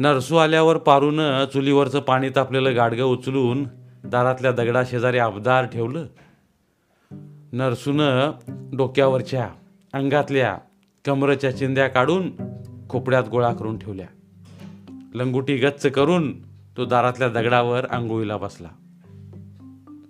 [0.00, 3.64] नरसू आल्यावर पारून चुलीवरचं पाणी तापलेलं गाडगं उचलून
[4.04, 5.18] दारातल्या दगडा शेजारी
[5.72, 6.06] ठेवलं.
[7.52, 8.30] नरसूनं
[8.76, 9.48] डोक्यावरच्या
[9.92, 10.58] अंगातल्या
[11.04, 12.30] कमरच्या चिंध्या काढून
[12.88, 14.06] खोपड्यात गोळा करून ठेवल्या.
[15.14, 16.42] लंगुटी गच्च करून
[16.76, 18.68] तो दारातल्या दगडावर आंघोळीला बसला.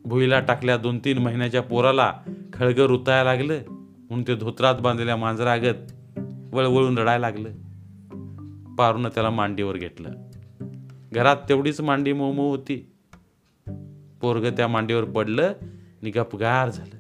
[0.04, 2.12] भुईला टाकल्या दोन तीन महिन्याच्या पोराला
[2.52, 3.58] खळगं रुतायला लागलं.
[3.68, 5.92] म्हणून ते धोत्रात बांधलेल्या मांजरागत
[6.52, 7.48] वळवळून रडायला लागलं.
[8.78, 10.10] पारून त्याला मांडीवर घेतलं.
[11.12, 12.92] घरात तेवढीच मांडी मोमो होती.
[14.20, 16.98] पोरग त्या मांडीवर पडलं आणि गपगार झालं.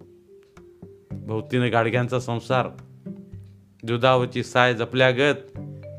[1.26, 2.68] भोवतीनं गाडग्यांचा संसार
[3.88, 5.34] जुदावची साय जपल्यागत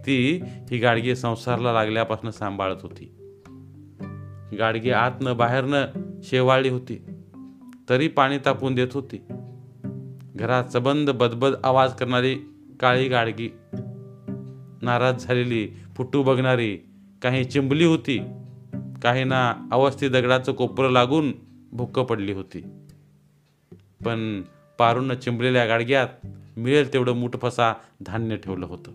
[0.06, 3.16] ती ही गाडगी संसारला लागल्यापासून सांभाळत होती.
[4.58, 5.86] गाडगी आतनं बाहेरनं
[6.24, 7.06] शेवाळली होती.
[7.90, 9.24] तरी पाणी तापून देत होती.
[10.36, 12.36] घरात सबंध बदबद आवाज करणारी
[12.80, 13.50] काळी गाडगी
[14.82, 16.78] नाराज झालेली फुटू बघणारी
[17.22, 18.18] काही चिंबली होती
[19.04, 21.32] काही ना अवस्थी दगडाचं कोपरं लागून
[21.72, 22.64] भुक्क पडली होती.
[24.06, 24.42] पण
[24.80, 26.08] पारून चिंबलेल्या गाडग्यात
[26.58, 28.92] मिळेल तेवढं मुठफसा धान्य ठेवलं होतं.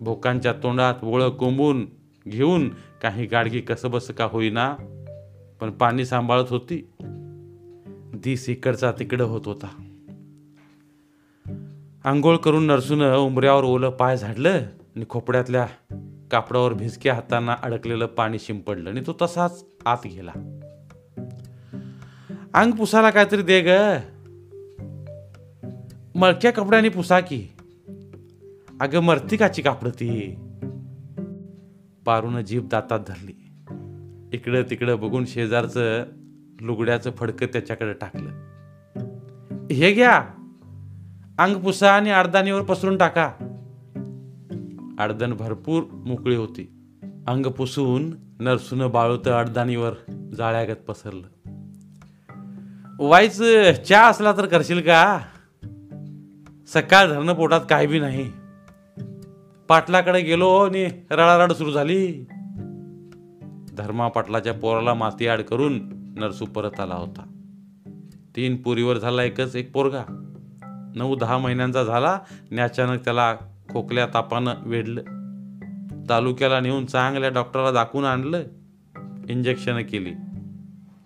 [0.00, 1.86] भोकांच्या तोंडात वळं कोंबून
[2.28, 2.68] घेऊन
[3.02, 4.76] काही गाडगी कसबस का होईना
[5.60, 6.88] पण पाणी सांभाळत होती.
[8.14, 9.85] दिस इकडचा तिकडं होत होता.
[12.06, 14.48] आंघोळ करून नरसून उंबऱ्यावर ओलं पाय झाडलं
[14.96, 15.66] आणि खोपड्यातल्या
[16.30, 20.30] कापडावर भिजक्या हातांना अडकलेलं पाणी शिंपडलं आणि तो तसाच आत गेला.
[22.54, 23.68] अंग पुसायला काहीतरी दे ग.
[26.14, 27.46] मळक्या कपड्याने पुसा की.
[28.80, 30.34] अगं मरती काची कापड ती.
[32.06, 33.52] पारून जीभ दातात धरली.
[34.32, 36.04] इकडं तिकडं बघून शेजारचं
[36.60, 38.30] लुगड्याचं फडकं त्याच्याकडे टाकलं.
[39.74, 40.28] हे घ्या.
[41.38, 43.32] अंग पुसा आणि अडदानीवर पसरून टाका.
[44.98, 46.70] अडदण भरपूर मोकळी होती.
[47.28, 49.94] अंग पुसून नरसून बाळूत अडदानीवर
[50.36, 51.26] जाळ्यागत पसरलं.
[53.00, 53.42] वाईच
[53.88, 55.20] चहा असला तर करशील का?
[56.68, 58.32] सकाळ धरणं पोटात काही बी नाही.
[59.68, 62.24] पाटलाकडे गेलो आणि रडारड सुरू झाली.
[63.78, 65.80] धर्मा पाटलाच्या पोराला माती आड करून
[66.18, 67.22] नरसू परत आला होता.
[68.36, 70.25] तीन पुरीवर झाला एकच एक पोरगा.
[70.96, 72.10] नऊ दहा महिन्यांचा झाला
[72.50, 73.34] आणि अचानक त्याला
[73.72, 75.00] खोकल्या तापानं वेढलं.
[76.08, 78.42] तालुक्याला नेऊन चांगल्या डॉक्टरला दाखवून आणलं.
[79.28, 80.12] इंजेक्शनं केली.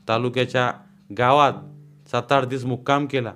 [0.08, 0.72] तालुक्याच्या
[1.18, 1.52] गावात
[2.10, 3.32] सात आठ दिवस मुक्काम केला.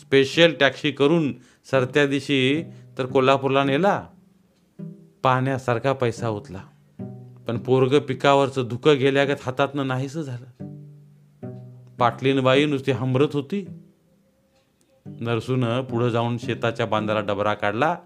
[0.00, 1.32] स्पेशल टॅक्सी करून
[1.70, 2.64] सरत्या दिवशी
[2.98, 4.06] तर कोल्हापूरला नेला.
[5.22, 6.60] पाहण्यासारखा पैसा उतला
[7.48, 10.66] पण पोरग पिकावरचं धुकं गेल्यागत हातातनं नाहीस झालं.
[11.96, 13.66] पाटलीनबाई नुसती हमरत होती.
[15.06, 17.96] नरसून पुढं जाऊन शेताच्या बांधाला डबरा काढला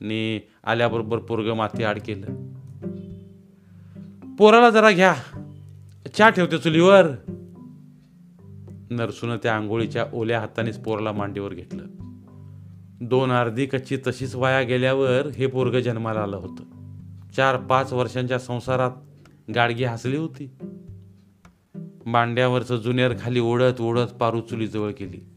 [0.00, 2.26] आणि आल्याबरोबर पोरग माती आड केलं.
[4.36, 5.14] पोराला जरा घ्या.
[6.18, 7.06] चहा ठेवते चुलीवर.
[8.90, 11.82] नरसून त्या आंघोळीच्या ओल्या हातानेच पोराला मांडीवर घेतलं.
[13.00, 16.62] दोन अर्धी कच्ची तशीच वाया गेल्यावर हे पोरग जन्माला आलं होतं.
[17.36, 18.90] चार पाच वर्षांच्या संसारात
[19.54, 20.50] गाडगी हसली होती.
[22.06, 25.35] मांड्यावरचं जुनेर खाली ओढत ओढत पारू चुलीजवळ केली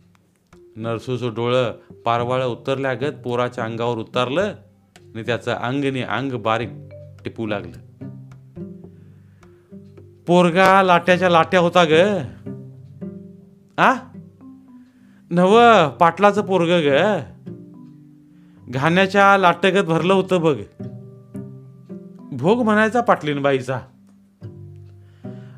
[0.79, 1.71] नरसूचं डोळं
[2.05, 4.41] पारवाळं उतरल्यागत पोराच्या अंगावर उतरलं
[4.97, 6.69] आणि त्याचं अंगने अंग बारीक
[7.23, 8.05] टिपू लागलं.
[10.27, 11.91] पोरगा लाट्याच्या लाट्या होता ग.
[13.77, 13.93] आ?
[15.29, 15.59] नव
[15.89, 17.19] पाटलाचं पोरग ग.
[18.69, 20.57] घाण्याच्या लाटगत भरलं होतं बघ.
[22.31, 23.79] भोग म्हणायचा पाटलीनबाईचा.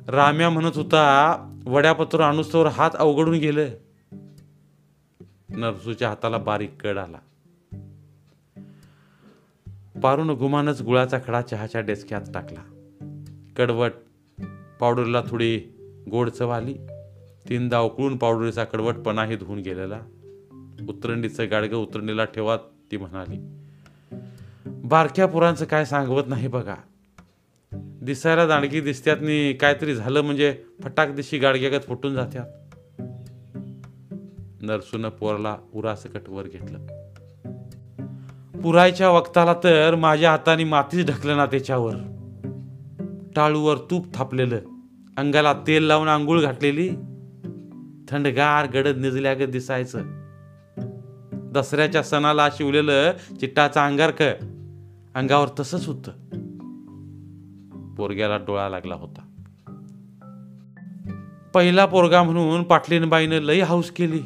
[0.08, 3.66] राम्या म्हणत होता वड्यापत्र अनुस्तवर हात अवघडून गेलं.
[5.52, 7.18] नरसूच्या हाताला बारीक कड आला.
[10.04, 12.60] पारून घुमानच गुळाचा खडा चहाच्या डेस्क्यात टाकला.
[13.58, 13.92] कडवट
[14.80, 15.60] पावडरला थोडी
[16.12, 16.76] गोड चव आली.
[17.50, 20.02] तीनदा उकळून पावडरीचा कडवटपणाही धुवून गेलेला.
[20.90, 22.58] उतरंडीचं गाडगं उतरंडीला ठेवा
[22.92, 23.38] ती म्हणाली.
[24.88, 26.76] बारक्या पुरांचं काय सांगवत नाही बघा.
[27.74, 32.46] दिसायला दांडगी दिसत्यातनी काहीतरी झालं म्हणजे फटाक दिशी गाडग्यागत फुटून जात्यात.
[34.62, 36.88] नरसून पोरला उरासकट वर घेतलं.
[38.62, 41.96] पुरायच्या वक्ताला तर माझ्या हाताने मातीच ढकलं ना त्याच्यावर.
[43.36, 44.60] टाळूवर तूप थापलेलं
[45.18, 46.90] अंगाला तेल लावून आंघोळ घातलेली
[48.10, 50.02] थंडगार गडद निजल्यागत दिसायचं.
[51.34, 54.22] दसऱ्याच्या सणाला शिवलेलं चिट्टाचं अंगारक
[55.16, 56.10] अंगावर तसंच होत.
[57.98, 59.22] पोरग्याला डोळा लागला होता.
[61.54, 64.22] पहिला पोरगा म्हणून पाटलीनबाईनं लई हाऊस केली.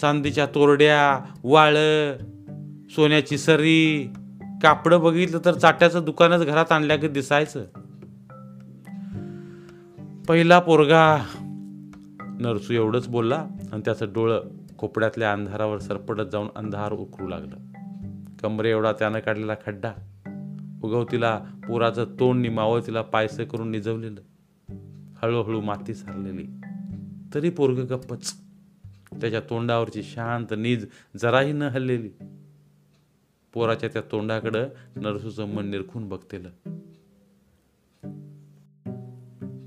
[0.00, 2.16] चांदीच्या तोरड्या वाळं
[2.90, 4.12] सोन्याची सरी
[4.62, 7.64] कापडं बघितलं तर चाट्याचं दुकानच घरात आणल्या की दिसायचं.
[10.28, 11.24] पहिला पोरगा
[12.40, 14.40] नरसू एवढंच बोलला आणि त्याचं डोळं
[14.78, 17.56] कोपड्यातल्या अंधारावर सरपटत जाऊन अंधार उकरू लागलं.
[18.42, 19.92] कमरे एवढा त्यानं काढलेला खड्डा.
[20.82, 24.20] उगवतीला पोराचं तोंड निमावं तिला पायसं करून निजवलेलं.
[25.22, 26.46] हळूहळू माती सारलेली.
[27.34, 28.45] तरी पोरग गप्पच.
[29.20, 30.86] त्याच्या तोंडावरची शांत नीज
[31.16, 32.10] जराही न हल्लेली.
[33.52, 36.48] पोराच्या त्या तोंडाकडं नरसूचं मन निरखून बघतेलं.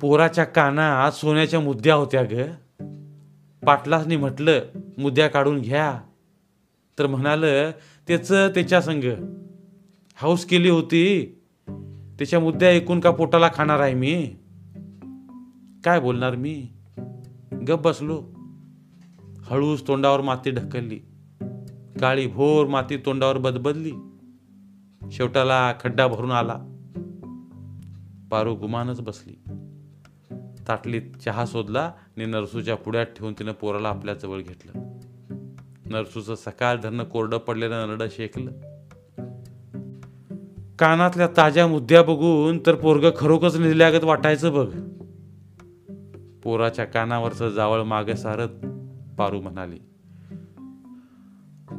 [0.01, 2.33] पोराच्या काना सोन्याच्या मुद्द्या होत्या ग.
[3.65, 4.59] पाटलासनी म्हटलं
[4.97, 6.01] मुद्द्या काढून घ्या.
[6.99, 7.45] तर म्हणाल
[8.07, 9.03] त्याच त्याच्या संग.
[10.15, 11.25] हाऊस केली होती.
[12.17, 14.35] त्याच्या मुद्द्या ऐकून का पोटाला खाणार आहे मी?
[15.83, 16.67] काय बोलणार मी?
[17.67, 18.38] गप बसलो.
[19.49, 20.99] हळूच तोंडावर माती ढकलली.
[21.99, 23.91] काळी भोर माती तोंडावर बदबदली.
[25.11, 26.55] शेवटाला खड्डा भरून आला.
[28.31, 29.33] पारू गुमानच बसली.
[30.67, 34.71] ताटलीत चहा शोधला आणि नरसूच्या पुढ्यात ठेवून तिनं पोराला आपल्या जवळ घेतलं.
[35.85, 38.51] नरसूचं सकाळ धरणं कोरडं पडलेलं नरडं शेकलं.
[40.79, 44.75] कानातल्या ताज्या मुद्द्या बघून तर पोरग खरोखरच निधल्यागत वाटायचं बघ.
[46.43, 48.49] पोराच्या कानावरचं जावळ मागे सारत
[49.19, 49.77] पारू म्हणाली.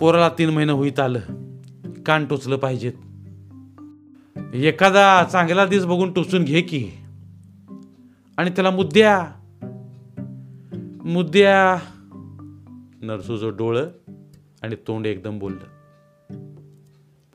[0.00, 1.18] पोराला तीन महिने होईत आलं.
[2.06, 2.92] कान टोचलं पाहिजेत.
[4.54, 6.90] एखादा चांगला दिस बघून टोचून घे की.
[8.36, 9.32] आणि त्याला मुद्द्या.
[11.04, 11.78] मुद्द्या.
[13.02, 13.88] नरसूचं डोळं
[14.62, 15.64] आणि तोंड एकदम बोललं.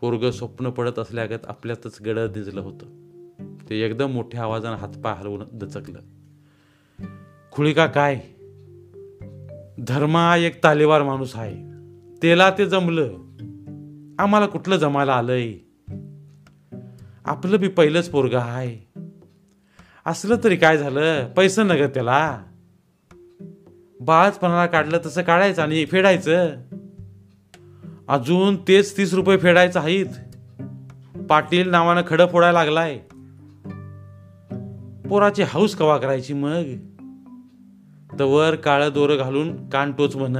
[0.01, 2.85] पोरग स्वप्न पडत असल्यागत आपल्यातच गडद दिजलं होतं.
[3.69, 5.99] ते एकदम मोठ्या आवाजानं हातपाय हलवून दचकलं.
[7.51, 8.34] खुळी का काय?
[9.79, 11.55] धर्मा एक तालेवार माणूस आहे.
[12.21, 13.03] त्याला ते जमलं.
[14.19, 15.53] आम्हाला कुठलं जमायला आलंय?
[17.25, 19.01] आपलं बी पहिलंच पोरग आहे.
[20.05, 21.27] असलं तरी काय झालं?
[21.27, 22.41] पैसं नग त्याला.
[24.01, 26.49] बाळचपणाला काढलं तसं काढायचं आणि फेडायचं.
[28.07, 30.05] अजून तेच तीस रुपये फेडायचं आहेत.
[31.29, 32.97] पाटील नावानं खडं फोडायला लागलाय.
[35.07, 36.63] पोराची हाऊस कवा करायची मग?
[38.19, 40.37] तर वर काळं दोरं घालून कान टोच म्हण.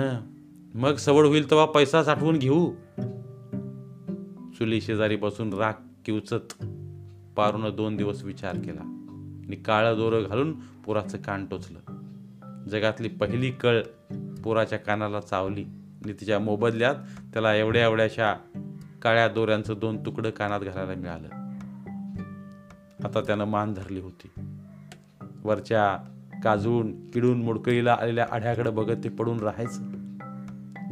[0.74, 2.72] मग सवड होईल तेव्हा पैसा साठवून घेऊ.
[4.58, 5.74] चुली शेजारी बसून राग
[6.06, 6.66] किवचत.
[7.36, 8.82] पारून दोन दिवस विचार केला.
[9.48, 11.80] आणि काळं दोरं घालून पोराचं कान टोचलं.
[12.70, 13.82] जगातली पहिली कळ
[14.44, 15.64] पोराच्या कानाला चावली.
[16.04, 16.96] आणि तिच्या मोबदल्यात
[17.34, 18.34] त्याला एवढ्या एवढ्याशा
[19.02, 21.28] काळ्या दोऱ्यांचं दोन तुकडं कानात घालायला मिळालं.
[23.08, 24.30] आता त्यानं मान धरली होती.
[25.44, 25.98] वरच्या
[26.46, 29.84] काजून किडून मुडकळीला आलेल्या आढ्याकडे बघत ते पडून राहायचं.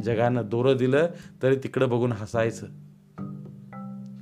[0.01, 1.07] जगानं दोरं दिलं
[1.43, 2.67] तरी तिकडं बघून हसायचं.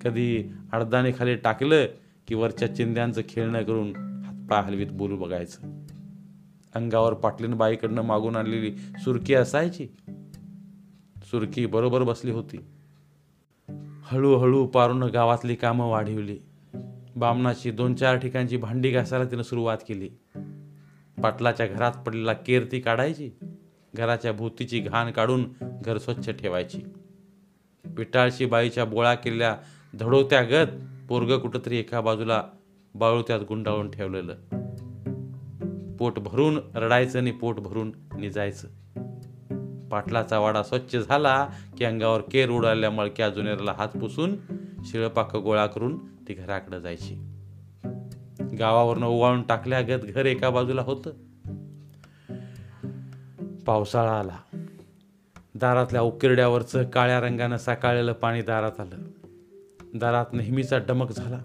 [0.03, 1.85] कधी अडदाने खाली टाकलं
[2.27, 5.85] की वरच्या चिंध्यांचं खेळणं करून हातपाय हलवीत बोलू बघायचं.
[6.75, 9.87] अंगावर पाटलीन बाईकडनं मागून आणलेली सुरकी असायची.
[11.23, 12.65] सुरकी बरोबर बसली होती.
[14.03, 16.37] हळूहळू पारून गावातली कामं वाढवली.
[17.15, 20.09] बामणाची दोन चार ठिकाणची भांडी घासायला तिनं सुरुवात केली.
[21.23, 23.31] पाटलाच्या घरात पडलेला केर ती काढायची
[23.95, 26.81] घराच्या भूतीची घाण काढून घर स्वच्छ ठेवायची.
[27.85, 29.57] विटाळशी बाईच्या बोळा केलेल्या
[29.99, 30.67] धडोत्या गत
[31.09, 32.43] पोरग कुठंतरी एका बाजूला
[32.95, 34.35] बाळूत्यात गुंडाळून ठेवलेलं.
[35.97, 38.67] पोट भरून रडायचं आणि पोट भरून निजायचं.
[39.89, 44.35] पाटलाचा वाडा स्वच्छ झाला की अंगावर केर उडाल्या मळक्या जुनेरला हात पुसून
[44.85, 47.30] शिळपाक गोळा करून ती घराकडे जायची.
[48.59, 51.11] गावावरनं ओवाळून टाकल्यागत घर एका बाजूला होतं.
[53.65, 54.57] पावसाळा आला.
[55.55, 58.95] दारातल्या उकिरड्यावरचं काळ्या रंगानं साकाळलेलं पाणी दारात आलं.
[59.95, 61.41] दारात नेहमीचा डमक झाला.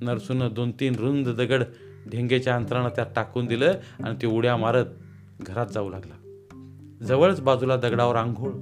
[0.00, 1.64] नरसून दोन तीन रुंद दगड
[2.10, 3.72] ढेंगेच्या अंतरानं त्यात टाकून दिलं
[4.04, 4.86] आणि ते उड्या मारत
[5.40, 6.14] घरात जाऊ लागला.
[7.04, 8.52] जवळच बाजूला दगडावर आंघोळ.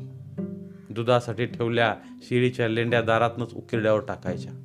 [0.90, 4.61] दुधासाठी ठेवल्या शिळीच्या लेंड्या दारातनच उकिरड्यावर टाकायच्या.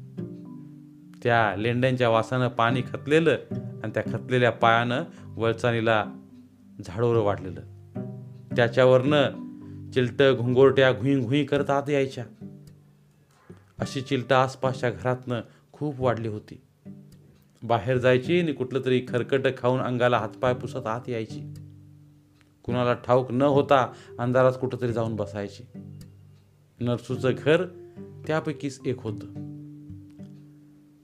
[1.24, 3.38] त्या लेंड्यांच्या वासानं पाणी खतलेलं
[3.84, 5.04] आणि त्या खतलेल्या पायानं
[5.36, 6.06] वळचानीला
[6.86, 7.62] झाडोरं वाढलेलं.
[8.56, 9.48] त्याच्यावरनं
[9.92, 12.26] चिलट घुंगोरट्या घुई घुई करत आत यायच्या.
[13.80, 15.42] अशी चिलटं आसपासच्या घरातनं
[15.74, 16.62] खूप वाढली होती.
[17.64, 21.54] बाहेर जायची आणि कुठलं तरी खरकट खाऊन अंगाला हातपाय पुसत आत यायची.
[22.64, 25.64] कुणाला ठाऊक न होता अंधारात कुठंतरी जाऊन बसायची.
[26.80, 27.66] नरसूचं घर
[28.28, 29.57] त्यापैकीच एक होतं.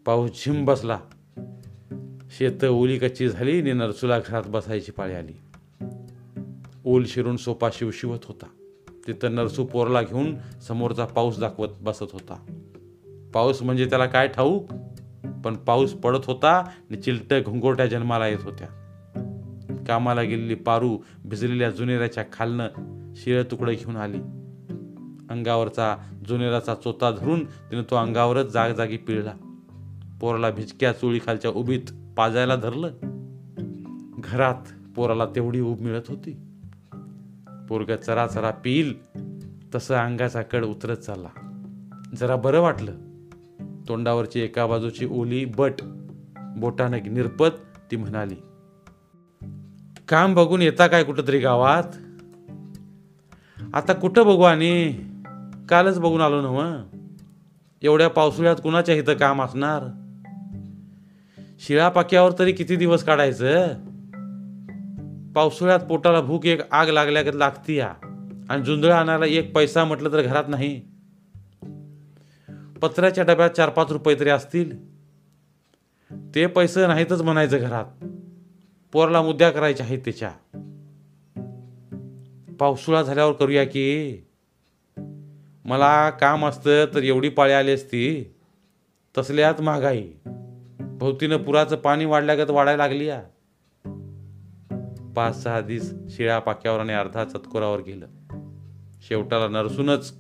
[0.06, 1.00] पाऊस झिम बसला.
[2.38, 5.34] शेत ओली कच्ची झाली आणि नरसुला घरात बसायची पाळी आली.
[6.86, 8.46] ओल शिरून सोपा शिवशिवत होता.
[9.08, 10.36] तिथं नरसू पोरला घेऊन
[10.68, 12.46] समोरचा पाऊस दाखवत बसत होता.
[13.34, 14.68] पाऊस म्हणजे त्याला काय ठाऊक?
[15.46, 18.68] पण पाऊस पडत होता आणि चिलट घुंगोट्या जन्माला येत होत्या.
[19.88, 22.68] कामाला गेलेली पारू भिजलेल्या जुनेऱ्याच्या खालनं
[23.16, 24.18] शिळ तुकडं घेऊन आली.
[25.30, 29.34] अंगावरचा जुनेराचा चोता धरून तिने तो अंगावरच जागजागी पिळला.
[30.24, 31.80] पोराला भिजक्या चोळीखालच्या उभीत
[32.18, 32.92] पाजायला धरलं.
[34.18, 36.38] घरात पोराला तेवढी उब मिळत होती.
[37.70, 38.94] पोरग चरा चरा पिईल
[39.76, 41.28] तसं अंगाचा कड उतरत चालला.
[42.16, 42.92] जरा बरं वाटलं.
[43.88, 45.74] तोंडावरची एका बाजूची ओली बट
[46.58, 47.50] बोटानं निरपत
[47.92, 48.36] ती म्हणाली
[50.08, 51.96] काम बघून येता काय कुठंतरी गावात?
[53.74, 54.94] आता कुठं बघू आणि?
[55.70, 56.84] कालच बघून आलो नव्ह.
[57.82, 60.03] एवढ्या पावसाळ्यात कुणाच्या इथं काम असणार?
[61.68, 63.68] शिळापाक्यावर तरी किती दिवस काढायचं?
[65.34, 67.94] पावसाळ्यात पोटाला भूक एक आग लागल्या लागती या.
[68.50, 70.82] आणि जुंधळ आणायला एक पैसा म्हटलं तर घरात नाही.
[72.82, 74.94] पत्र्याच्या डब्यात चार पाच रुपये तरी असतील.
[76.36, 78.06] ते पैसे नाहीतच म्हणायचं घरात.
[78.92, 80.32] पोरला मुद्द्या करायच्या आहेत त्याच्या.
[82.60, 84.18] पावसाळा झाल्यावर करूया की.
[85.66, 88.34] मला काम असतं तर एवढी पाळी आली असती.
[89.18, 90.10] तसल्यात महागाई
[91.04, 93.24] भोवतीनं पुराचं पाणी वाढल्यागत वाढायला लागली या.
[95.16, 98.08] पाच सहा दिस शिळ्या पाक्यावर आणि अर्धा चतकोरावर गेलं.
[99.08, 100.14] शेवटाला नरसूनच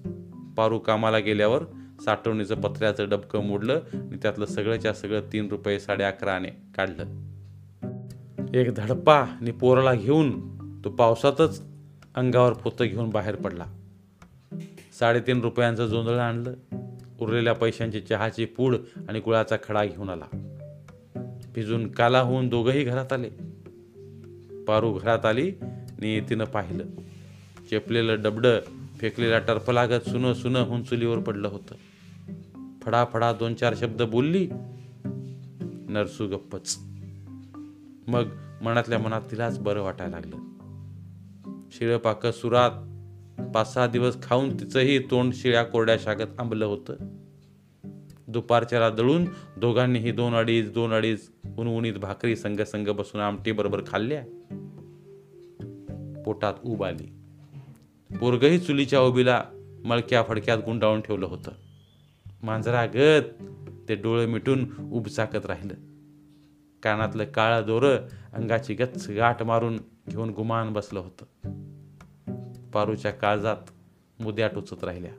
[0.58, 1.64] पारू कामाला गेल्यावर
[2.06, 7.04] साठवणीचं पत्र्याचं डबकं मोडलं आणि त्यातलं सगळंच्या सगळं तीन रुपये साडे अकराने काढलं.
[8.54, 10.32] एक धडपा आणि पोराला घेऊन
[10.86, 11.62] तो पावसातच
[12.16, 13.66] अंगावर पोतं घेऊन बाहेर पडला.
[15.00, 16.54] साडेतीन रुपयांचं जोंधळं आणलं.
[17.20, 18.76] उरलेल्या पैशांची चहाची पूड
[19.10, 20.50] आणि गुळाचा खडा घेऊन आला.
[21.56, 23.30] भिजून काला होऊन दोघंही घरात आले.
[24.64, 26.84] पारू घरात आली आणि तिनं पाहिलं.
[27.70, 28.60] चेपलेलं डबडं
[29.00, 31.76] फेकलेला टर्फलागत सुनं सुनं होऊन चुलीवर पडलं होतं.
[32.82, 34.48] फडाफडा दोन चार शब्द बोलली.
[35.90, 36.78] नरसू गप्पच.
[38.08, 38.26] मग
[38.62, 40.38] मनातल्या मनात तिलाच बरं वाटायला लागलं.
[41.72, 42.72] शिळपाक सुरात
[43.56, 46.94] पाच सहा दिवस खाऊन तिचंही तोंड शिळ्या कोरड्या शागत आंबलं होतं.
[48.34, 49.26] दुपारच्याला दळून
[49.58, 54.24] दोघांनीही दोन अडीच दोन अडीच उनउणीत भाकरी संघ संघ बसून आमटी बरोबर खाल्ल्या.
[56.26, 57.14] पोटात ऊब आली.
[58.18, 59.44] पोरगही चुलीच्या उबीला
[59.86, 61.52] मळक्या फडक्यात गुंडाळून ठेवलं होतं.
[62.44, 63.44] मांजरा गत
[63.90, 65.74] ते डोळे मिटून उब चाकत राहिलं.
[66.84, 67.96] कानातलं काळं दोरं
[68.34, 69.78] अंगाची गच्च गाठ मारून
[70.10, 71.26] घेऊन गुमान बसलं होतं.
[72.72, 73.58] पारूच्या काळजात
[74.20, 75.12] मुद्या टोचत राहिल्या.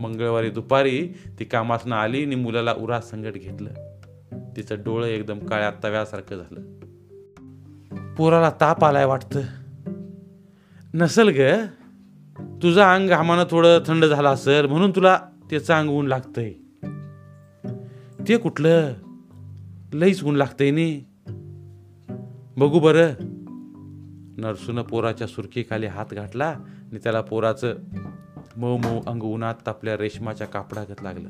[0.00, 3.70] मंगळवारी दुपारी ती कामासनं आली आणि मुलाला उरा संगट घेतलं.
[4.56, 6.78] तिचं डोळं एकदम काळ्या तव्यासारखं झालं.
[8.14, 9.40] पोराला ताप आलाय वाटतं.
[10.94, 11.40] नसल ग
[12.62, 16.52] तुझं अंग घामानं थोडं थंड झालं असेल म्हणून तुला त्याचं अंग ऊन लागतंय.
[18.28, 18.94] ते कुठलं?
[19.92, 21.00] लईच ऊन लागतंय नी.
[22.56, 23.12] बघू बरं.
[24.38, 27.74] नरसूनं पोराच्या सुरखीखाली हात घातला आणि त्याला पोराचं
[28.58, 31.28] मऊ मऊ अंग उन्हात तापल्या रेशमाच्या कापडागत लागलं.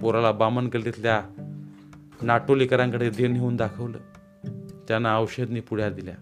[0.00, 1.22] पोराला बामण गल्लीतल्या
[2.22, 3.98] नाटोलीकरांकडे दे नेऊन दाखवलं.
[4.88, 6.14] त्यांना औषधनी पुढ्या दिल्या.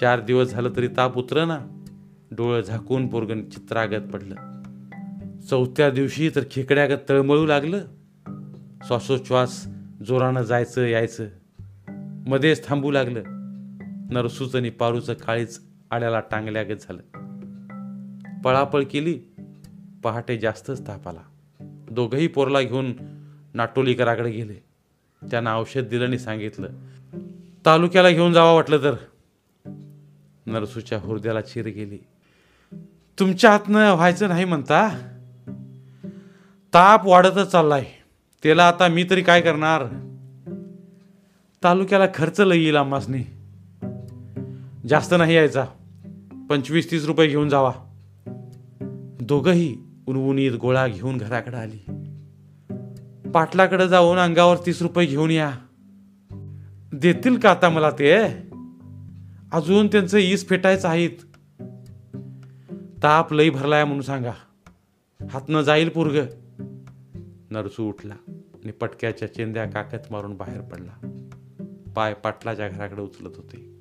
[0.00, 1.58] चार दिवस झालं तरी ताप उतर ना
[2.30, 4.34] डोळं झाकून पोरगण चित्रागत पडलं.
[5.40, 7.84] चौथ्या दिवशी तर खेकड्यागत तळमळू लागलं.
[8.86, 9.66] श्वासोच्छ्वास
[10.06, 11.28] जोरानं जायचं यायचं.
[12.28, 13.22] मध्येच थांबू लागलं.
[14.10, 15.60] नरसूचं आणि पारूचं काळीच
[15.90, 17.17] आड्याला टांगल्यागत झालं.
[18.44, 19.20] पळापळ केली
[20.02, 21.20] पहाटे जास्तच ताप आला.
[21.90, 22.92] दोघंही पोरला घेऊन
[23.54, 24.54] नाटोलीकराकडे गेले.
[25.30, 26.68] त्यांना औषध दिलं आणि सांगितलं
[27.66, 28.94] तालुक्याला घेऊन जावा वाटलं तर.
[30.46, 31.98] नरसूच्या हृदयाला चिर गेली.
[33.18, 34.88] तुमच्या हातनं व्हायचं नाही म्हणता?
[36.74, 37.84] ताप वाढतच चाललाय.
[38.42, 39.82] त्याला आता मी तरी काय करणार?
[41.64, 43.24] तालुक्याला खर्च लई येईल आम्हासनी.
[44.88, 45.66] जास्त नाही यायचा.
[46.50, 47.72] पंचवीस तीस रुपये घेऊन जावा.
[49.28, 51.84] दोघही उनवुनीत गोळा घेऊन घराकडे आली.
[53.30, 55.52] पाटलाकडे जाऊन अंगावर तीस रुपये घेऊन या.
[56.92, 58.14] देतील का आता मला ते?
[59.52, 61.10] अजून त्यांचं ईस फेटायचं आहेत.
[63.02, 64.32] ताप लई भरलाय म्हणून सांगा.
[65.30, 66.20] हातनं जाईल पूर्ग.
[67.50, 71.24] नरसू उठला आणि पटक्याच्या चेंद्या काकत मारून बाहेर पडला.
[71.96, 73.78] पाय पाटलाच्या घराकडे उचलत होते.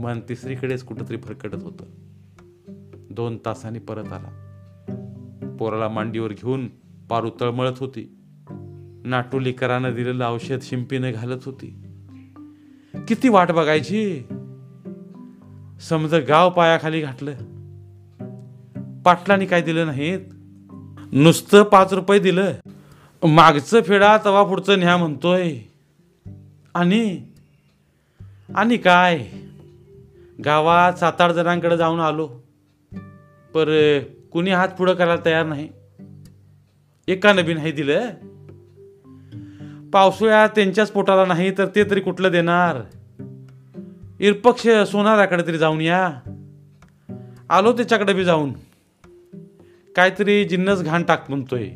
[0.00, 1.84] मन तिसरीकडेच कुठंतरी फरकटत होतं.
[3.10, 4.44] दोन तासांनी परत आला.
[5.58, 6.68] पोराला मांडीवर घेऊन
[7.10, 8.14] पारू तळमळत होती.
[9.04, 11.82] नाटोलीकरानं दिलेलं औषध शिंपीनं घालत होती.
[13.08, 14.22] किती वाट बघायची?
[15.80, 17.32] समज गाव पायाखाली घातलं.
[19.02, 20.20] पाटलांनी काय दिलं नाहीत?
[21.12, 22.52] नुसतं पाच रुपये दिलं.
[23.26, 25.58] मागचं फेडा तवा पुढचं न्या म्हणतोय.
[26.74, 27.26] आणि?
[28.54, 29.28] आणि काय?
[30.44, 32.26] गावात सात आठ जणांकडे जाऊन आलो.
[33.54, 33.98] पर
[34.32, 35.68] कुणी हात पुढं करायला तयार नाही.
[37.08, 38.10] एकानं बी नाही दिलं
[39.92, 42.80] पावसाळ्यात त्यांच्याच पोटाला नाही तर ते तरी कुठलं देणार?
[44.20, 46.12] इरपक्ष सोनाराकडे तरी जाऊन या.
[47.50, 48.52] आलो त्याच्याकडे बी जाऊन.
[49.96, 51.70] काहीतरी जिन्नस घाण टाक म्हणतोय.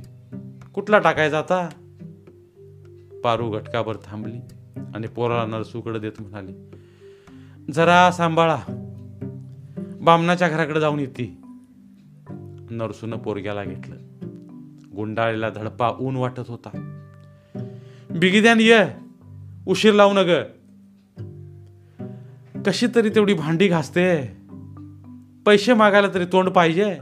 [0.75, 1.69] कुठला टाकायचा आता?
[3.25, 4.39] पारू घटकाभर थांबली
[4.95, 6.53] आणि पोराला नरसूकडे देत म्हणाली
[7.73, 8.59] जरा सांभाळा.
[10.01, 11.42] बामणाच्या घराकडे जाऊन येते.
[12.77, 13.97] नरसून पोरग्याला घेतलं.
[14.97, 16.99] गुंडाळीला धडपा ऊन वाटत होता.
[18.11, 18.85] बिगिद्यान ये
[19.67, 20.43] उशीर लावू न ग
[22.67, 24.23] कशी तरी तेवढी भांडी घासते.
[25.47, 26.99] पैसे मागायला तरी तोंड पाहिजे.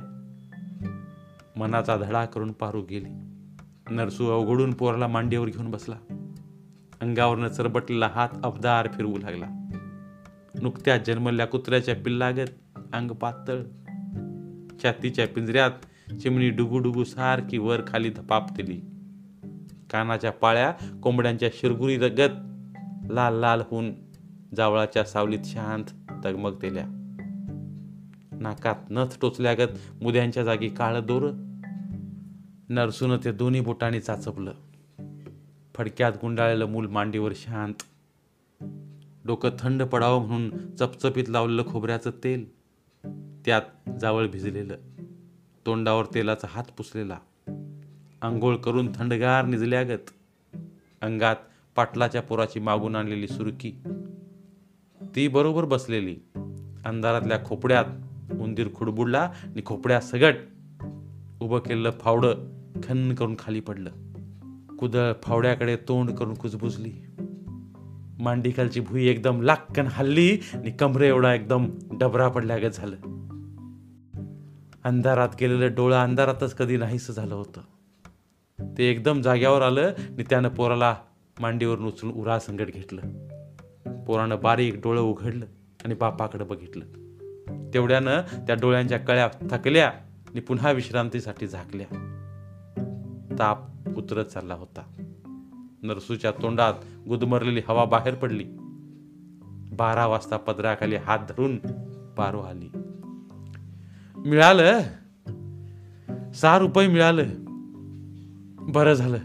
[1.56, 3.08] मनाचा धडा करून पारू गेली.
[3.90, 5.96] नरसू अवघडून पोराला मांडीवर घेऊन बसला.
[7.00, 9.46] अंगावरनं चरबटलेला हात अबदार फिरवू लागला.
[10.62, 13.58] नुकत्याच जन्मल्या कुत्र्याच्या पिल्लागत अंग पातळ
[14.84, 15.70] छातीच्या पिंजऱ्यात
[16.12, 18.46] चिमणी डुगुडुगू सारखी वर खाली धपाप
[19.90, 20.72] कानाच्या पाळ्या
[21.02, 22.30] कोंबड्यांच्या शिरगुरी रगत
[23.10, 23.92] लाल लाल होऊन
[24.56, 25.84] जावळाच्या सावलीत शांत
[26.24, 26.86] तगमगतेल्या
[28.32, 31.30] नाकात नथ टोचल्यागत मुद्यांच्या जागी काळं दोर.
[32.68, 34.52] नरसून ते दोन्ही बोटांनी चाचपलं.
[35.74, 37.74] फडक्यात गुंडाळलेलं मूल मांडीवर शांत.
[39.24, 42.59] डोकं थंड पडावं म्हणून चपचपीत लावलेलं खोबऱ्याचं तेल.
[43.44, 44.76] त्यात जावळ भिजलेलं.
[45.66, 47.18] तोंडावर तेलाचा हात पुसलेला.
[48.22, 50.10] आंघोळ करून थंडगार निजल्यागत
[51.00, 51.36] अंगात
[51.76, 53.72] पाटलाच्या पोराची मागून आणलेली सुरकी.
[55.02, 56.16] ती बरोबर बसलेली.
[56.84, 57.84] अंधारातल्या खोपड्यात
[58.40, 60.34] उंदीर खुडबुडला आणि खोपड्या सगट
[61.40, 62.34] उभं केलेलं फावडं
[62.82, 63.90] खन्न करून खाली पडलं.
[64.76, 66.92] कुदळ फावड्याकडे तोंड करून कुजबुजली.
[68.18, 72.96] मांडीखालची भुई एकदम लाक्कन हल्ली आणि कमरे एवढा एकदम डबरा पडल्यागत झालं.
[74.84, 77.60] अंधारात गेलेलं डोळं अंधारातच कधी नाहीस झालं होतं.
[78.78, 80.96] ते एकदम जाग्यावर आलं आणि त्यानं पोराला
[81.40, 83.00] मांडीवरून उचलून उरा संगट घेतलं.
[84.04, 85.46] पोरानं बारीक डोळं उघडलं
[85.84, 86.84] आणि बापाकडे बघितलं.
[87.74, 89.88] तेवढ्यानं त्या डोळ्यांच्या कळ्या थकल्या
[90.28, 91.86] आणि पुन्हा विश्रांतीसाठी झाकल्या.
[93.38, 93.58] ताप
[93.96, 94.82] उतरत चालला होता.
[95.82, 96.74] नरसूच्या तोंडात
[97.08, 98.44] गुदमरलेली हवा बाहेर पडली.
[99.72, 101.56] बारा वाजता पदराखाली हात धरून
[102.14, 102.79] पारो आली.
[104.26, 104.80] मिळालं?
[106.32, 107.24] सहा रुपये मिळालं.
[108.72, 109.18] बरं झालं.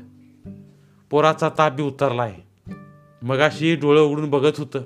[1.10, 2.36] पोराचा ताप बी उतरलाय.
[3.22, 4.82] मगाशी डोळं उघडून बघत होतं.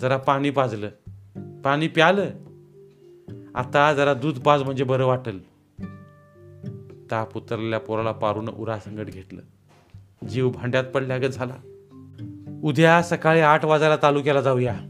[0.00, 0.88] जरा पाणी पाजलं.
[1.64, 2.30] पाणी प्यालं.
[3.54, 5.42] आता जरा दूध पाज म्हणजे बरं वाटेल.
[7.10, 9.40] ताप उतरलेल्या पोराला पारून उरासंगट घेतलं.
[10.28, 11.54] जीव भांड्यात पडल्यागत झाला.
[12.62, 14.80] उद्या सकाळी आठ वाजायला तालुक्याला जाऊया.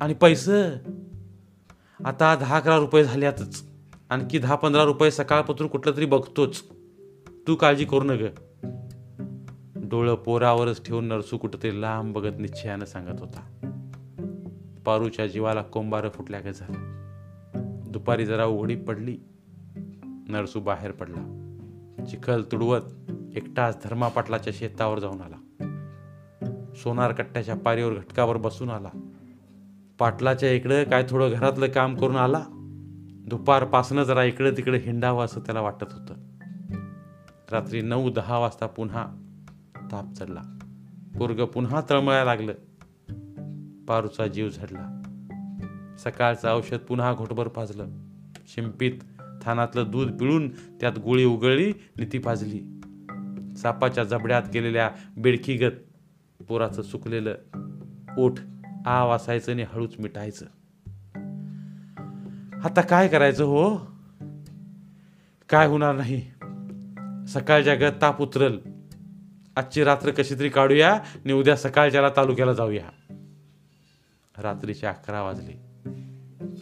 [0.00, 0.72] आणि पैसे?
[2.04, 3.64] आता दहा अकरा रुपये झाल्यातच
[4.10, 6.62] आणखी दहा पंधरा रुपये सकाळपासून कुठलं तरी बघतोच.
[7.48, 8.26] तू काळजी करू नग.
[9.76, 13.58] डोळं पोरावरच ठेवून नरसू कुठंतरी लांब बघत निश्चयानं सांगत होता.
[14.84, 17.02] पारूच्या जीवाला कोंबारं फुटल्या का झालं.
[17.90, 19.18] दुपारी जरा उघडी पडली.
[20.28, 21.48] नरसू बाहेर पडला.
[22.10, 22.80] चिखल तुडवत
[23.34, 25.36] एकटाच धर्मा पाटलाच्या शेतावर जाऊन आला.
[26.74, 29.01] सोनार कट्ट्याच्या पारीवर घटकावर बसून आला.
[29.98, 32.44] पाटलाच्या इकडं काय थोडं घरातलं काम करून आला?
[33.26, 36.14] दुपारपासनं जरा इकडं तिकडे हिंडावं असं त्याला वाटत होतं.
[37.52, 39.06] रात्री नऊ दहा वाजता पुन्हा
[39.92, 40.58] ताप चढला.
[41.18, 42.52] पोरग पुन्हा तळमळायला लागलं.
[43.88, 45.02] पारूचा जीव झडला.
[45.98, 47.86] सकाळचं औषध पुन्हा घोटभर पाजलं.
[48.46, 48.92] शिंपीत
[49.42, 52.80] थानातलं दूध पिळून त्यात गोळी उगळली आणि ती पाजली.
[53.56, 55.72] सापाच्या जबड्यात गेलेल्या बेडकीगत
[56.48, 57.34] पोराचं सुकलेलं
[58.18, 58.32] ओठ
[58.86, 60.46] आ वासायचं आणि हळूच मिटायचं.
[62.64, 63.76] आता काय करायचं हो?
[65.48, 66.22] काय होणार नाही.
[67.28, 68.58] सकाळच्या गत ताप उतरल.
[69.56, 73.16] आजची रात्र कशी तरी काढूया आणि उद्या सकाळच्याला तालुक्याला जाऊया.
[74.38, 75.60] रात्रीचे अकरा वाजले.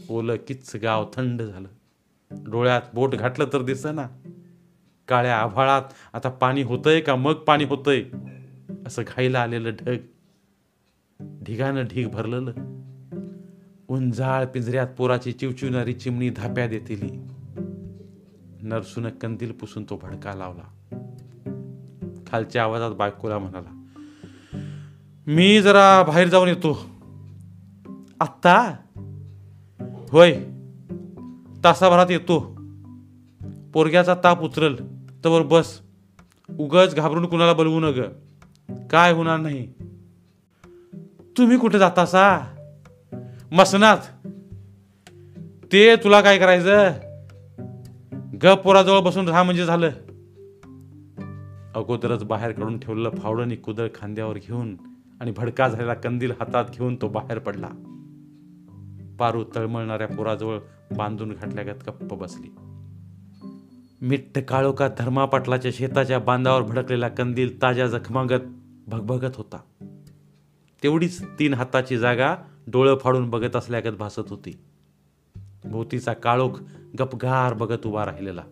[0.09, 1.68] ओलं किच्च गाव थंड झालं.
[2.30, 4.06] डोळ्यात बोट घातलं तर दिस ना
[5.09, 7.16] काळ्या आभाळात आता पाणी होतंय का?
[7.16, 8.04] मग पाणी होतंय.
[8.87, 9.96] असं घाईला आलेलं ढग.
[11.20, 12.52] ढिगानं ढीग भरलेलं.
[13.88, 17.24] उंजाळ पिंजऱ्यात पोराची चिवचिवणारी चिमणी धाप्या देतेली
[18.62, 20.62] नरसून कंदील पुसून तो भडका लावला.
[22.26, 23.83] खालच्या आवाजात बायकोला म्हणाला
[25.26, 26.87] मी जरा बाहेर जाऊन येतो.
[28.20, 28.76] आत्ता?
[30.09, 30.33] होय.
[31.64, 32.61] तासाभरात येतो.
[33.74, 34.74] पोरग्याचा ताप उतरल
[35.24, 35.80] तर बस.
[36.59, 38.02] उगच घाबरून कुणाला बोलवू न ग
[38.90, 39.72] काय होणार नाही.
[41.38, 42.38] तुम्ही कुठे जाता सा
[43.52, 43.98] मसनात.
[45.72, 46.90] ते तुला काय करायचं?
[48.44, 49.88] ग पोराजवळ बसून राहा म्हणजे झालं.
[51.74, 54.76] अगोदरच बाहेर काढून ठेवलेलं फावडं कुदळ खांद्यावर घेऊन
[55.20, 57.68] आणि भडका झालेला कंदील हातात घेऊन तो बाहेर पडला.
[59.18, 60.58] पारू तळमळणाऱ्या पोराजवळ
[60.96, 62.54] बांधून घातल्यागत गप्प बसली.
[64.02, 68.40] मिट्ट काळोखा धर्मा पाटलाच्या शेताच्या बांधावर भडकलेला कंदील ताज्या जखमागत
[68.88, 69.58] भगभगत होता.
[70.82, 74.60] तेवढीच तीन हाताची जागा डोळं फाडून बघत असल्यागत भासत होती.
[75.64, 76.62] भोवतीचा काळोख
[76.98, 78.42] गपगार बघत उभा राहिलेला.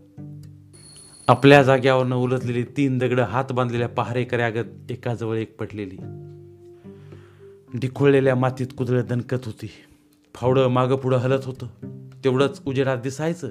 [1.28, 5.96] आपल्या जाग्यावरनं उलटलेली तीन दगड हात बांधलेल्या पहारेकऱ्यागत एकाजवळ एक पडलेली.
[7.78, 9.70] ढिखुळलेल्या मातीत कुदळ दणकत होती.
[10.34, 11.66] फावडं मागं पुढं हलत होतं.
[12.24, 13.50] तेवढंच उजेडात दिसायचं.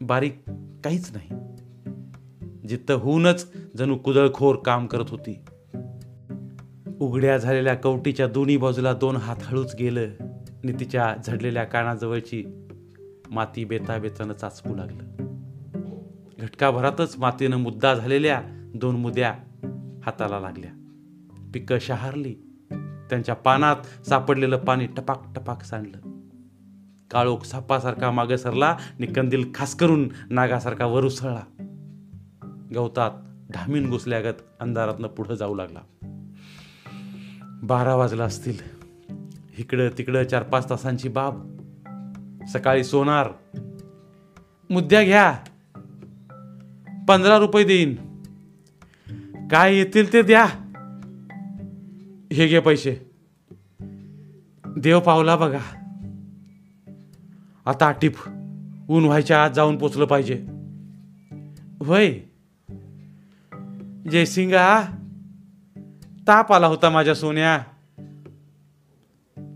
[0.00, 0.42] बारीक
[0.84, 1.28] काहीच नाही.
[2.68, 5.38] जिथं होऊनच जणू कुदळखोर काम करत होती.
[7.00, 10.00] उघड्या झालेल्या कवटीच्या दोन्ही बाजूला दोन हात हळूच गेलं.
[10.00, 12.44] आणि तिच्या झडलेल्या कानाजवळची
[13.30, 15.02] माती बेताबेतानं चाचपू लागलं.
[16.38, 18.42] घटकाभरातच मातीनं मुद्दा झालेल्या
[18.74, 19.34] दोन मुद्या
[20.04, 20.70] हाताला लागल्या.
[21.54, 22.34] पिकं शहारली.
[23.10, 25.98] त्यांच्या पानात सापडलेलं पाणी टपाक टपाक सांडलं.
[27.10, 31.42] काळोख सापासारखा मागे सरला आणि कंदील खास करून नागासारखा वर उसळला.
[32.74, 33.10] गवतात
[33.52, 35.80] ढामीन घुसल्यागत अंधारातनं पुढं जाऊ लागला.
[37.66, 38.56] बारा वाजला असतील.
[39.58, 41.56] इकडं तिकडं चार पाच तासांची बाब.
[42.52, 43.28] सकाळी सोनार
[44.70, 45.38] मुद्द्या घ्या.
[47.08, 47.96] पंधरा रुपये देईन.
[49.50, 50.44] काय येतील ते द्या.
[52.32, 52.96] हे घे पैसे.
[54.76, 55.92] देव पावला बघा.
[57.66, 58.12] आता आटीप
[58.88, 60.46] ऊन व्हायच्या आत जाऊन पोचलं पाहिजे.
[61.80, 62.18] वय
[64.10, 64.84] जयसिंगा
[66.28, 67.58] ताप आला होता माझ्या सोन्या.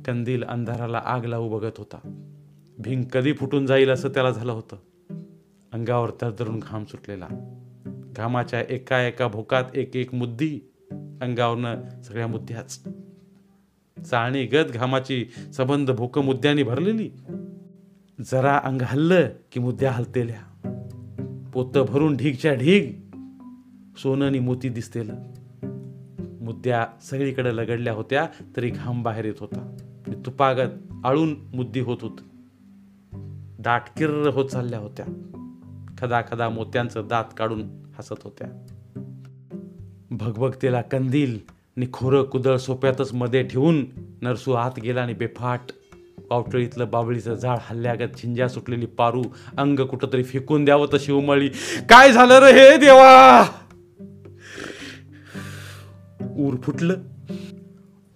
[0.06, 2.22] कंदील अंधाराला आग लावू बघत होता.
[2.78, 4.76] भिंग कधी फुटून जाईल असं त्याला झालं होतं.
[5.72, 7.28] अंगावर दरदरून घाम सुटलेला.
[8.16, 10.61] घामाच्या एका एका भोकात एक एक मुद्दी
[11.20, 12.83] अंगावरनं सगळ्या मुद्द्याच.
[14.11, 17.11] चाळणी गत घामाची सबंध भोक मुद्द्यांनी भरलेली.
[18.30, 20.40] जरा अंग हल्लं की मुद्द्या हलतेल्या.
[21.52, 22.92] पोत भरून ढीगच्या ढीग.
[23.98, 25.14] सोननी मोती दिसतेलं.
[26.50, 29.76] मुद्द्या सगळीकडे लगडल्या होत्या तरी घाम बाहेर येत होता.
[30.26, 32.18] तुपागत आळून मुद्दी होत होत.
[33.58, 35.06] दाटकिर्र होत चालल्या होत्या.
[35.98, 37.62] खदा खदा मोत्यांचं दात काढून
[37.98, 38.48] हसत होत्या.
[40.10, 41.38] भगभगतेला कंदील
[41.76, 43.86] नि खोरं कुदळ सोप्यातच मध्ये ठेवून
[44.22, 45.60] नरसू आत गेला आणि बेफाट
[46.30, 49.22] पावटळीतलं बाबळीचं झाड हल्ल्यागत झिंज्या सुटलेली पारू
[49.58, 51.48] अंग कुठंतरी फेकून द्यावं तशी उमळली.
[51.90, 53.46] काय झालं रे हे देवा?
[56.40, 56.94] ऊर फुटलं.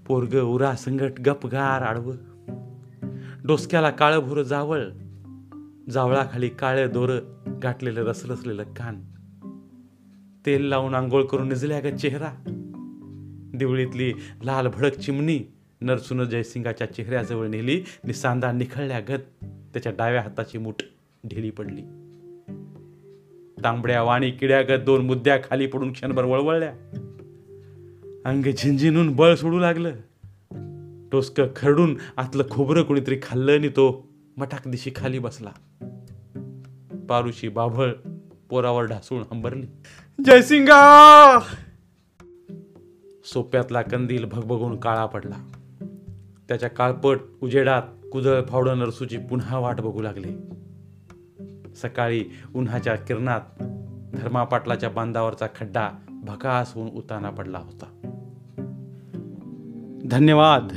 [0.07, 2.17] पोरग उरा संगट गपगार आडवं.
[3.45, 4.83] डोसक्याला काळं भुरं जावळ.
[5.91, 7.11] जावळाखाली काळं दोर
[7.63, 9.01] गाठलेलं रसरसलेलं कान.
[10.47, 12.33] तेल लावून आंघोळ करून निजल्या ग चेहरा.
[13.55, 14.13] दिवळीतली
[14.45, 17.83] लाल भडक चिमणी नरसून जयसिंगाच्या चेहऱ्याजवळ नेली.
[18.05, 19.45] निसांदा निखळल्या गत.
[19.45, 20.75] त्याच्या डाव्या हाताची मूठ
[21.27, 21.83] ढिली पडली.
[23.65, 26.73] तांबड्या वाणी किड्यागत दोन मुद्द्या खाली पडून क्षणभर वळवळल्या.
[28.25, 29.93] अंग झिंझिनून बळ सोडू लागलं.
[31.13, 35.51] टोसक खरडून आतलं खोबरं कुणीतरी खाल्लं आणि तो मटाक दिशी खाली बसला.
[37.09, 37.93] पारुशी बाभळ
[38.51, 39.67] पोरावर ढासून हंबरली.
[40.25, 41.39] जयसिंगा
[43.25, 45.51] सोप्यातला कंदील भगभगून काळा पडला.
[46.49, 47.83] त्याच्या काळपट उजेडात
[48.13, 50.33] कुदळ फावडं नरसूची पुन्हा वाट बघू लागले.
[51.75, 53.41] सकाळी उन्हाच्या किरणात
[54.15, 57.94] धर्मा पाटलाच्या बांधावरचा खड्डा भकास होऊन उताना पडला होता.
[60.11, 60.69] धन्यवाद.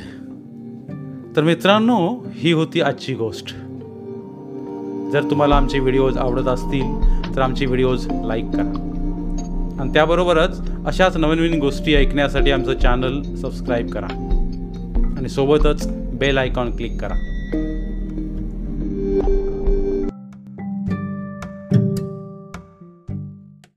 [1.35, 3.45] तर मित्रांनो ही होती आजची गोष्ट.
[5.11, 6.99] जर तुम्हाला आमचे व्हिडिओज आवडत असतील
[7.35, 8.83] तर आमचे व्हिडिओज लाईक करा.
[9.79, 14.07] आणि त्याबरोबरच अशाच नवीन नवीन गोष्टी ऐकण्यासाठी आमचं चॅनल सबस्क्राईब करा.
[15.17, 17.36] आणि सोबतच बेल आयकॉन क्लिक करा.